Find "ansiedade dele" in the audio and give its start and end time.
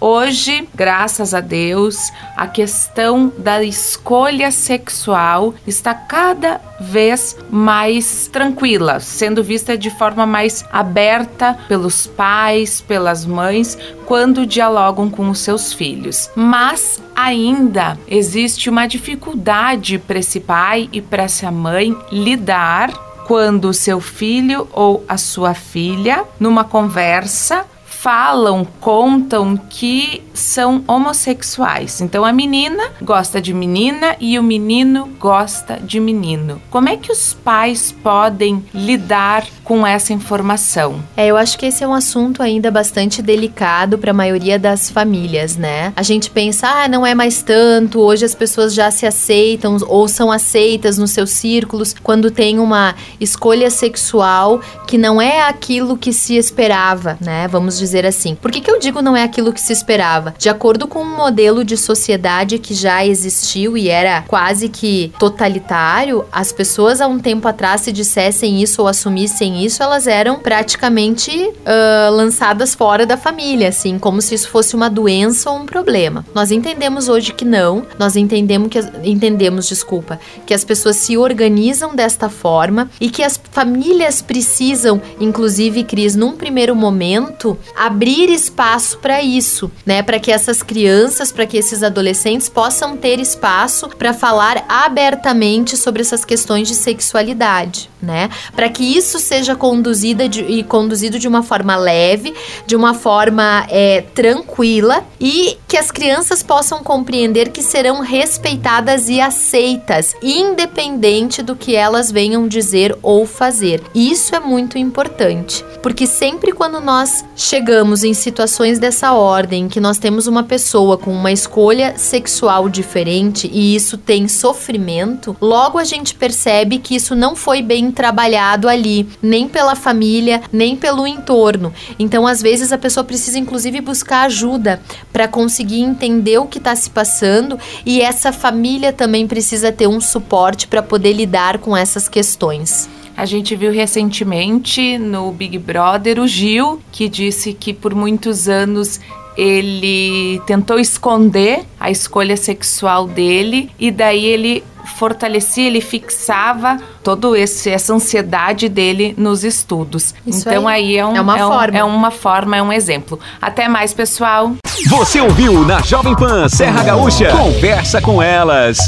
157.92-159.14